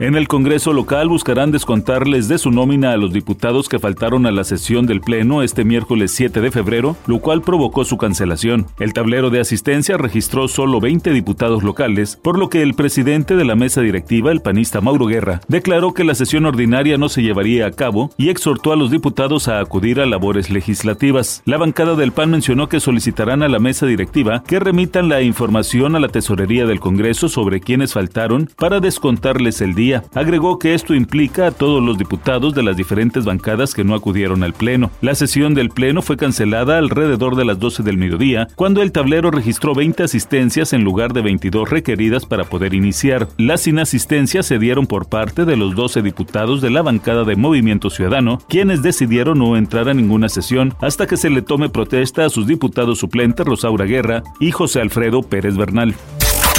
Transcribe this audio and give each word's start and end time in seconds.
En 0.00 0.14
el 0.14 0.28
Congreso 0.28 0.72
local 0.72 1.10
buscarán 1.10 1.50
descontarles 1.50 2.26
de 2.26 2.38
su 2.38 2.50
nómina 2.50 2.92
a 2.92 2.96
los 2.96 3.12
diputados 3.12 3.68
que 3.68 3.78
faltaron 3.78 4.24
a 4.24 4.30
la 4.30 4.44
sesión 4.44 4.86
del 4.86 5.02
Pleno 5.02 5.42
este 5.42 5.62
miércoles 5.62 6.10
7 6.12 6.40
de 6.40 6.50
febrero, 6.50 6.96
lo 7.06 7.18
cual 7.18 7.42
provocó 7.42 7.84
su 7.84 7.98
cancelación. 7.98 8.66
El 8.78 8.94
tablero 8.94 9.28
de 9.28 9.40
asistencia 9.40 9.98
registró 9.98 10.48
solo 10.48 10.80
20 10.80 11.12
diputados 11.12 11.62
locales, 11.62 12.18
por 12.22 12.38
lo 12.38 12.48
que 12.48 12.62
el 12.62 12.72
presidente 12.72 13.36
de 13.36 13.44
la 13.44 13.56
mesa 13.56 13.82
directiva, 13.82 14.32
el 14.32 14.40
panista 14.40 14.80
Mauro 14.80 15.04
Guerra, 15.04 15.42
declaró 15.48 15.92
que 15.92 16.04
la 16.04 16.14
sesión 16.14 16.46
ordinaria 16.46 16.96
no 16.96 17.10
se 17.10 17.20
llevaría 17.20 17.66
a 17.66 17.72
cabo 17.72 18.10
y 18.16 18.30
exhortó 18.30 18.72
a 18.72 18.76
los 18.76 18.90
diputados 18.90 19.48
a 19.48 19.60
acudir 19.60 20.00
a 20.00 20.06
labores 20.06 20.48
legislativas. 20.48 21.42
La 21.44 21.58
bancada 21.58 21.94
del 21.94 22.12
PAN 22.12 22.30
mencionó 22.30 22.70
que 22.70 22.80
solicitarán 22.80 23.42
a 23.42 23.50
la 23.50 23.58
mesa 23.58 23.84
directiva 23.84 24.44
que 24.46 24.60
remitan 24.60 25.10
la 25.10 25.20
información 25.20 25.94
a 25.94 26.00
la 26.00 26.08
tesorería 26.08 26.64
del 26.64 26.80
Congreso 26.80 27.28
sobre 27.28 27.60
quienes 27.60 27.92
faltaron 27.92 28.48
para 28.56 28.80
descontarles 28.80 29.60
el 29.60 29.74
día. 29.74 29.89
Agregó 30.14 30.58
que 30.58 30.74
esto 30.74 30.94
implica 30.94 31.48
a 31.48 31.50
todos 31.50 31.82
los 31.82 31.98
diputados 31.98 32.54
de 32.54 32.62
las 32.62 32.76
diferentes 32.76 33.24
bancadas 33.24 33.74
que 33.74 33.84
no 33.84 33.94
acudieron 33.94 34.42
al 34.42 34.52
Pleno. 34.52 34.90
La 35.00 35.14
sesión 35.14 35.54
del 35.54 35.70
Pleno 35.70 36.02
fue 36.02 36.16
cancelada 36.16 36.78
alrededor 36.78 37.36
de 37.36 37.44
las 37.44 37.58
12 37.58 37.82
del 37.82 37.98
mediodía, 37.98 38.48
cuando 38.56 38.82
el 38.82 38.92
tablero 38.92 39.30
registró 39.30 39.74
20 39.74 40.02
asistencias 40.02 40.72
en 40.72 40.84
lugar 40.84 41.12
de 41.12 41.22
22 41.22 41.68
requeridas 41.68 42.26
para 42.26 42.44
poder 42.44 42.74
iniciar. 42.74 43.28
Las 43.36 43.66
inasistencias 43.66 44.46
se 44.46 44.58
dieron 44.58 44.86
por 44.86 45.08
parte 45.08 45.44
de 45.44 45.56
los 45.56 45.74
12 45.74 46.02
diputados 46.02 46.60
de 46.60 46.70
la 46.70 46.82
bancada 46.82 47.24
de 47.24 47.36
Movimiento 47.36 47.90
Ciudadano, 47.90 48.38
quienes 48.48 48.82
decidieron 48.82 49.38
no 49.38 49.56
entrar 49.56 49.88
a 49.88 49.94
ninguna 49.94 50.28
sesión 50.28 50.74
hasta 50.80 51.06
que 51.06 51.16
se 51.16 51.30
le 51.30 51.42
tome 51.42 51.68
protesta 51.68 52.24
a 52.24 52.30
sus 52.30 52.46
diputados 52.46 52.98
suplentes 52.98 53.46
Rosaura 53.46 53.84
Guerra 53.84 54.22
y 54.38 54.50
José 54.50 54.80
Alfredo 54.80 55.22
Pérez 55.22 55.56
Bernal. 55.56 55.94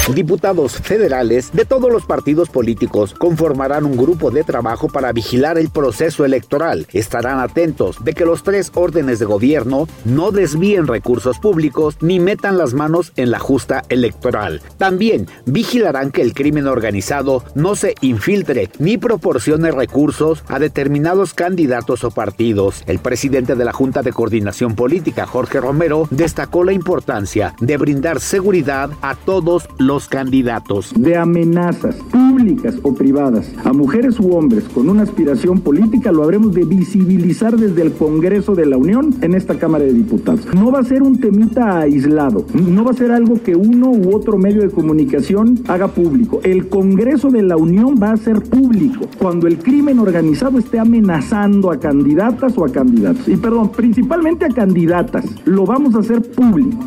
Diputados 0.08 0.72
federales 0.72 1.52
de 1.52 1.64
todos 1.64 1.90
los 1.90 2.04
partidos 2.04 2.50
políticos 2.50 3.14
conformarán 3.14 3.86
un 3.86 3.96
grupo 3.96 4.32
de 4.32 4.42
trabajo 4.42 4.88
para 4.88 5.12
vigilar 5.12 5.58
el 5.58 5.70
proceso 5.70 6.24
electoral. 6.24 6.88
Estarán 6.92 7.38
atentos 7.38 8.04
de 8.04 8.12
que 8.12 8.26
los 8.26 8.42
tres 8.42 8.72
órdenes 8.74 9.20
de 9.20 9.26
gobierno 9.26 9.86
no 10.04 10.32
desvíen 10.32 10.88
recursos 10.88 11.38
públicos 11.38 11.96
ni 12.00 12.18
metan 12.18 12.58
las 12.58 12.74
manos 12.74 13.12
en 13.14 13.30
la 13.30 13.38
justa 13.38 13.84
electoral. 13.88 14.60
También 14.76 15.28
vigilarán 15.46 16.10
que 16.10 16.22
el 16.22 16.34
crimen 16.34 16.66
organizado 16.66 17.44
no 17.54 17.76
se 17.76 17.94
infiltre 18.00 18.70
ni 18.80 18.98
proporcione 18.98 19.70
recursos 19.70 20.42
a 20.48 20.58
determinados 20.58 21.32
candidatos 21.32 22.02
o 22.02 22.10
partidos. 22.10 22.82
El 22.86 22.98
presidente 22.98 23.54
de 23.54 23.64
la 23.64 23.72
Junta 23.72 24.02
de 24.02 24.12
Coordinación 24.12 24.74
Política, 24.74 25.26
Jorge 25.26 25.60
Romero, 25.60 26.08
destacó 26.10 26.64
la 26.64 26.72
importancia 26.72 27.54
de 27.60 27.76
brindar 27.76 28.20
seguridad 28.20 28.90
a 29.00 29.14
todos 29.14 29.68
los 29.78 29.91
candidatos. 30.00 30.92
De 30.96 31.16
amenazas 31.16 31.96
públicas 32.10 32.78
o 32.82 32.94
privadas 32.94 33.52
a 33.64 33.72
mujeres 33.72 34.18
u 34.18 34.34
hombres 34.34 34.64
con 34.64 34.88
una 34.88 35.02
aspiración 35.02 35.60
política 35.60 36.12
lo 36.12 36.22
habremos 36.22 36.54
de 36.54 36.64
visibilizar 36.64 37.56
desde 37.56 37.82
el 37.82 37.92
Congreso 37.92 38.54
de 38.54 38.66
la 38.66 38.76
Unión 38.76 39.14
en 39.20 39.34
esta 39.34 39.58
Cámara 39.58 39.84
de 39.84 39.92
Diputados. 39.92 40.46
No 40.54 40.72
va 40.72 40.80
a 40.80 40.84
ser 40.84 41.02
un 41.02 41.20
temita 41.20 41.80
aislado, 41.80 42.46
no 42.54 42.84
va 42.84 42.92
a 42.92 42.94
ser 42.94 43.12
algo 43.12 43.42
que 43.42 43.54
uno 43.54 43.90
u 43.90 44.14
otro 44.14 44.38
medio 44.38 44.62
de 44.62 44.70
comunicación 44.70 45.60
haga 45.68 45.88
público. 45.88 46.40
El 46.42 46.68
Congreso 46.68 47.30
de 47.30 47.42
la 47.42 47.56
Unión 47.56 47.96
va 48.02 48.12
a 48.12 48.16
ser 48.16 48.40
público 48.42 49.06
cuando 49.18 49.46
el 49.46 49.58
crimen 49.58 49.98
organizado 49.98 50.58
esté 50.58 50.78
amenazando 50.78 51.70
a 51.70 51.78
candidatas 51.78 52.56
o 52.56 52.64
a 52.64 52.72
candidatos. 52.72 53.28
Y 53.28 53.36
perdón, 53.36 53.70
principalmente 53.70 54.46
a 54.46 54.48
candidatas. 54.48 55.26
Lo 55.44 55.66
vamos 55.66 55.94
a 55.94 55.98
hacer 55.98 56.22
público. 56.22 56.78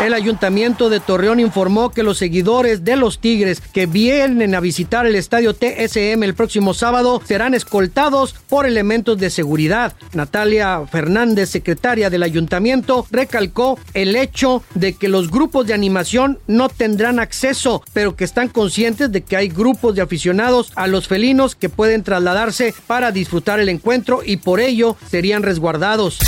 El 0.00 0.14
ayuntamiento 0.14 0.90
de 0.90 1.00
Torreón 1.00 1.40
informó 1.40 1.90
que 1.90 2.04
los 2.04 2.18
seguidores 2.18 2.84
de 2.84 2.94
los 2.94 3.18
Tigres 3.18 3.60
que 3.60 3.86
vienen 3.86 4.54
a 4.54 4.60
visitar 4.60 5.06
el 5.06 5.16
estadio 5.16 5.54
TSM 5.54 6.22
el 6.22 6.34
próximo 6.34 6.72
sábado 6.72 7.20
serán 7.26 7.52
escoltados 7.52 8.32
por 8.48 8.64
elementos 8.64 9.18
de 9.18 9.28
seguridad. 9.28 9.94
Natalia 10.12 10.82
Fernández, 10.88 11.50
secretaria 11.50 12.10
del 12.10 12.22
ayuntamiento, 12.22 13.08
recalcó 13.10 13.76
el 13.92 14.14
hecho 14.14 14.62
de 14.74 14.92
que 14.92 15.08
los 15.08 15.32
grupos 15.32 15.66
de 15.66 15.74
animación 15.74 16.38
no 16.46 16.68
tendrán 16.68 17.18
acceso, 17.18 17.82
pero 17.92 18.14
que 18.14 18.24
están 18.24 18.48
conscientes 18.48 19.10
de 19.10 19.22
que 19.22 19.36
hay 19.36 19.48
grupos 19.48 19.96
de 19.96 20.02
aficionados 20.02 20.70
a 20.76 20.86
los 20.86 21.08
felinos 21.08 21.56
que 21.56 21.70
pueden 21.70 22.04
trasladarse 22.04 22.72
para 22.86 23.10
disfrutar 23.10 23.58
el 23.58 23.68
encuentro 23.68 24.20
y 24.24 24.36
por 24.36 24.60
ello 24.60 24.96
serían 25.10 25.42
resguardados. 25.42 26.20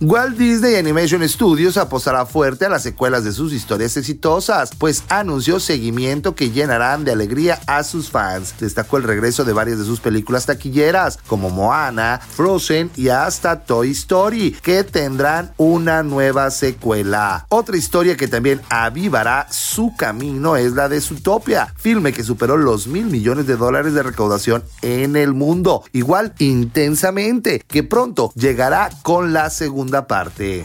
Walt 0.00 0.36
Disney 0.36 0.76
Animation 0.76 1.26
Studios 1.28 1.76
apostará 1.76 2.26
fuerte 2.26 2.64
a 2.64 2.68
las 2.68 2.86
secuelas 2.94 3.24
de 3.24 3.32
sus 3.32 3.52
historias 3.52 3.96
exitosas, 3.96 4.70
pues 4.78 5.02
anunció 5.08 5.58
seguimiento 5.58 6.36
que 6.36 6.52
llenarán 6.52 7.04
de 7.04 7.10
alegría 7.10 7.58
a 7.66 7.82
sus 7.82 8.08
fans. 8.08 8.54
Destacó 8.60 8.98
el 8.98 9.02
regreso 9.02 9.44
de 9.44 9.52
varias 9.52 9.80
de 9.80 9.84
sus 9.84 9.98
películas 9.98 10.46
taquilleras, 10.46 11.18
como 11.26 11.50
Moana, 11.50 12.20
Frozen 12.24 12.92
y 12.94 13.08
hasta 13.08 13.64
Toy 13.64 13.90
Story, 13.90 14.52
que 14.62 14.84
tendrán 14.84 15.52
una 15.56 16.04
nueva 16.04 16.52
secuela. 16.52 17.46
Otra 17.48 17.76
historia 17.76 18.16
que 18.16 18.28
también 18.28 18.60
avivará 18.68 19.48
su 19.50 19.92
camino 19.96 20.56
es 20.56 20.74
la 20.74 20.88
de 20.88 21.00
Zootopia, 21.00 21.74
filme 21.76 22.12
que 22.12 22.22
superó 22.22 22.56
los 22.56 22.86
mil 22.86 23.06
millones 23.06 23.48
de 23.48 23.56
dólares 23.56 23.94
de 23.94 24.04
recaudación 24.04 24.62
en 24.82 25.16
el 25.16 25.34
mundo, 25.34 25.82
igual 25.92 26.32
intensamente, 26.38 27.60
que 27.66 27.82
pronto 27.82 28.32
llegará 28.36 28.88
con 29.02 29.32
la 29.32 29.50
segunda 29.50 30.06
parte. 30.06 30.64